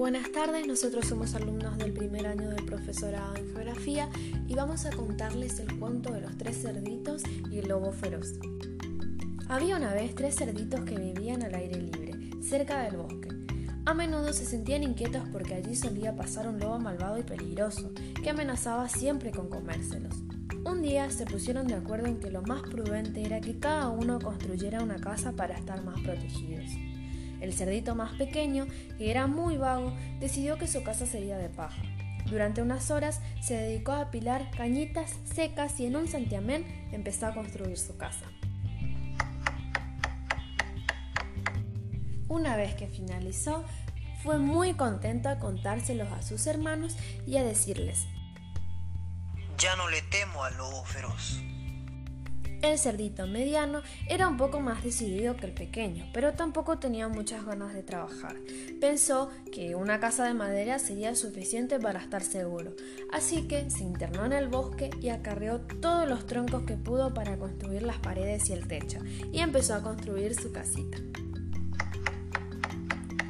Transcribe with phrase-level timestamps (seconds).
[0.00, 4.08] Buenas tardes, nosotros somos alumnos del primer año del profesorado en geografía
[4.48, 8.32] y vamos a contarles el cuento de los tres cerditos y el lobo feroz.
[9.50, 13.28] Había una vez tres cerditos que vivían al aire libre, cerca del bosque.
[13.84, 17.92] A menudo se sentían inquietos porque allí solía pasar un lobo malvado y peligroso,
[18.22, 20.14] que amenazaba siempre con comérselos.
[20.64, 24.18] Un día se pusieron de acuerdo en que lo más prudente era que cada uno
[24.18, 26.70] construyera una casa para estar más protegidos.
[27.40, 28.66] El cerdito más pequeño,
[28.98, 31.82] que era muy vago, decidió que su casa sería de paja.
[32.26, 37.34] Durante unas horas se dedicó a apilar cañitas secas y en un santiamén empezó a
[37.34, 38.26] construir su casa.
[42.28, 43.64] Una vez que finalizó,
[44.22, 48.06] fue muy contento a contárselos a sus hermanos y a decirles,
[49.58, 51.40] Ya no le temo al lobo feroz.
[52.62, 57.46] El cerdito mediano era un poco más decidido que el pequeño, pero tampoco tenía muchas
[57.46, 58.36] ganas de trabajar.
[58.80, 62.74] Pensó que una casa de madera sería suficiente para estar seguro,
[63.12, 67.38] así que se internó en el bosque y acarreó todos los troncos que pudo para
[67.38, 68.98] construir las paredes y el techo,
[69.32, 70.98] y empezó a construir su casita.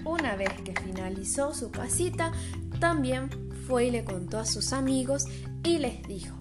[0.04, 2.32] Una vez que finalizó su casita,
[2.80, 3.30] también
[3.68, 5.26] fue y le contó a sus amigos
[5.62, 6.36] y les dijo,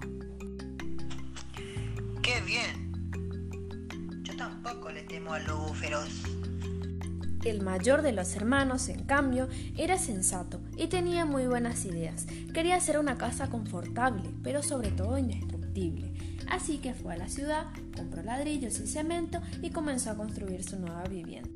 [7.44, 12.28] El mayor de los hermanos, en cambio, era sensato y tenía muy buenas ideas.
[12.54, 16.14] Quería hacer una casa confortable, pero sobre todo indestructible.
[16.48, 20.78] Así que fue a la ciudad, compró ladrillos y cemento y comenzó a construir su
[20.80, 21.50] nueva vivienda.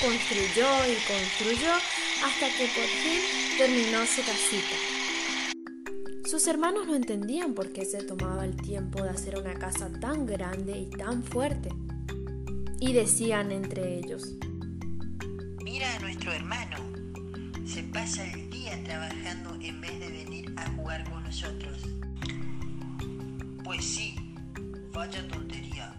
[0.00, 1.72] Construyó y construyó
[2.24, 3.20] hasta que por fin
[3.58, 4.76] terminó su casita.
[6.28, 10.26] Sus hermanos no entendían por qué se tomaba el tiempo de hacer una casa tan
[10.26, 11.70] grande y tan fuerte.
[12.80, 14.34] Y decían entre ellos,
[15.62, 16.76] Mira a nuestro hermano.
[17.66, 21.82] Se pasa el día trabajando en vez de venir a jugar con nosotros.
[23.64, 24.14] Pues sí,
[24.92, 25.94] vaya tontería.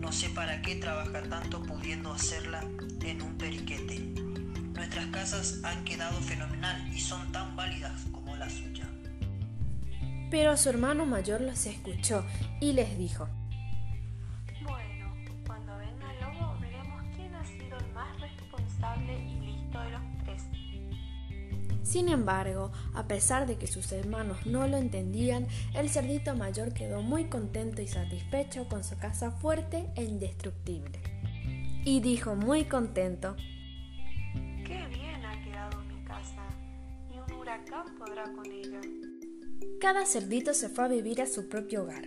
[0.00, 2.64] No sé para qué trabajar tanto pudiendo hacerla
[3.04, 4.00] en un periquete.
[4.72, 8.88] Nuestras casas han quedado fenomenal y son tan válidas como la suya.
[10.30, 12.24] Pero su hermano mayor los escuchó
[12.60, 13.28] y les dijo,
[21.96, 27.00] Sin embargo, a pesar de que sus hermanos no lo entendían, el cerdito mayor quedó
[27.00, 31.00] muy contento y satisfecho con su casa fuerte e indestructible.
[31.86, 33.34] Y dijo muy contento,
[34.34, 36.46] Qué bien ha quedado mi casa.
[37.08, 38.82] Ni un huracán podrá con ella.
[39.80, 42.04] Cada cerdito se fue a vivir a su propio hogar.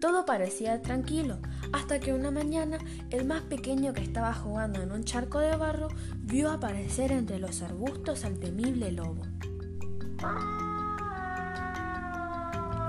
[0.00, 1.36] Todo parecía tranquilo,
[1.72, 2.78] hasta que una mañana
[3.10, 5.88] el más pequeño que estaba jugando en un charco de barro
[6.22, 9.22] vio aparecer entre los arbustos al temible lobo.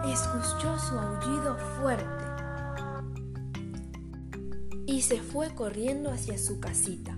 [0.10, 2.24] Escuchó su aullido fuerte
[4.86, 7.18] y se fue corriendo hacia su casita.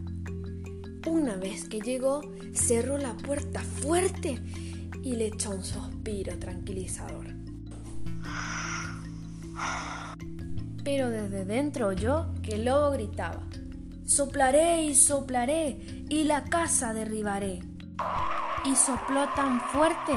[1.05, 2.21] Una vez que llegó,
[2.53, 4.39] cerró la puerta fuerte
[5.03, 7.42] y le echó un suspiro tranquilizador.
[10.83, 13.41] Pero desde dentro oyó que el lobo gritaba,
[14.05, 17.61] soplaré y soplaré y la casa derribaré.
[18.65, 20.13] Y sopló tan fuerte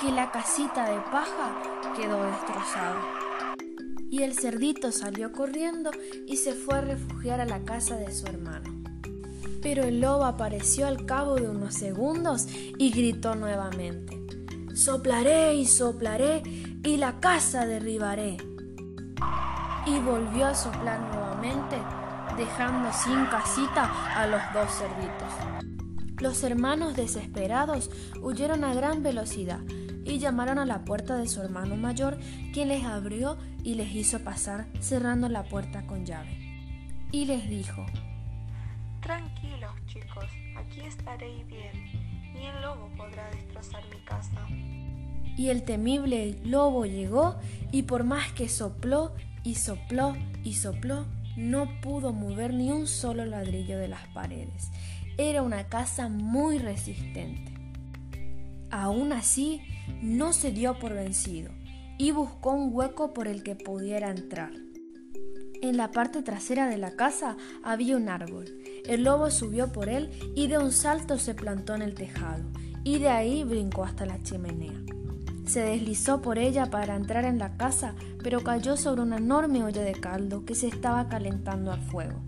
[0.00, 3.00] que la casita de paja quedó destrozada.
[4.10, 5.90] Y el cerdito salió corriendo
[6.26, 8.82] y se fue a refugiar a la casa de su hermano.
[9.62, 14.18] Pero el lobo apareció al cabo de unos segundos y gritó nuevamente,
[14.74, 16.42] Soplaré y soplaré
[16.82, 18.38] y la casa derribaré.
[19.86, 21.76] Y volvió a soplar nuevamente,
[22.36, 25.70] dejando sin casita a los dos cerditos.
[26.20, 29.60] Los hermanos desesperados huyeron a gran velocidad
[30.04, 32.18] y llamaron a la puerta de su hermano mayor,
[32.52, 36.36] quien les abrió y les hizo pasar cerrando la puerta con llave.
[37.10, 37.86] Y les dijo,
[39.00, 41.72] Tranquilos chicos, aquí estaré bien.
[42.34, 44.46] Ni el lobo podrá destrozar mi casa.
[45.36, 47.36] Y el temible lobo llegó
[47.72, 51.06] y por más que sopló y sopló y sopló,
[51.36, 54.70] no pudo mover ni un solo ladrillo de las paredes.
[55.16, 57.52] Era una casa muy resistente.
[58.70, 59.60] Aún así,
[60.02, 61.50] no se dio por vencido
[61.98, 64.52] y buscó un hueco por el que pudiera entrar.
[65.62, 68.46] En la parte trasera de la casa había un árbol.
[68.86, 72.44] El lobo subió por él y de un salto se plantó en el tejado,
[72.84, 74.72] y de ahí brincó hasta la chimenea.
[75.46, 79.82] Se deslizó por ella para entrar en la casa, pero cayó sobre una enorme olla
[79.82, 82.20] de caldo que se estaba calentando al fuego.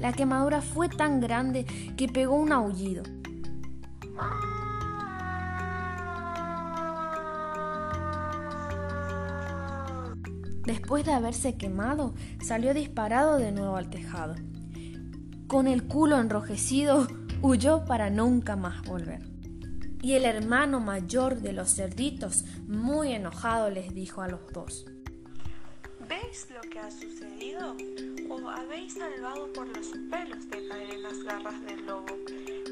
[0.00, 1.66] La quemadura fue tan grande
[1.96, 3.02] que pegó un aullido.
[10.64, 14.34] Después de haberse quemado, salió disparado de nuevo al tejado.
[15.46, 17.06] Con el culo enrojecido,
[17.40, 19.35] huyó para nunca más volver.
[20.02, 24.86] Y el hermano mayor de los cerditos, muy enojado, les dijo a los dos.
[26.08, 27.74] ¿Veis lo que ha sucedido?
[28.30, 32.06] ¿Os habéis salvado por los pelos de caer en las garras del lobo?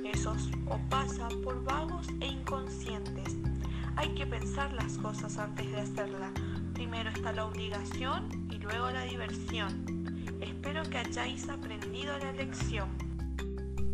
[0.04, 3.34] Eso os pasa por vagos e inconscientes.
[3.96, 6.32] Hay que pensar las cosas antes de hacerlas.
[6.74, 9.84] Primero está la obligación y luego la diversión.
[10.40, 12.88] Espero que hayáis aprendido la lección.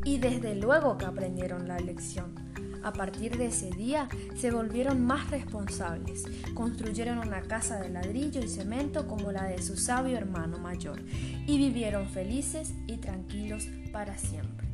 [0.05, 2.35] Y desde luego que aprendieron la lección.
[2.83, 6.25] A partir de ese día se volvieron más responsables,
[6.55, 11.03] construyeron una casa de ladrillo y cemento como la de su sabio hermano mayor
[11.47, 14.69] y vivieron felices y tranquilos para siempre.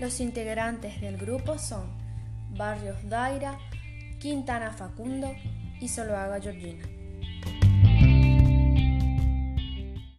[0.00, 1.84] Los integrantes del grupo son
[2.56, 3.58] Barrios Daira,
[4.18, 5.32] Quintana Facundo,
[5.80, 6.91] y solo haga Georgina.